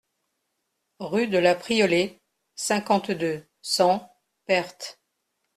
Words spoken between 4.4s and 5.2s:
Perthes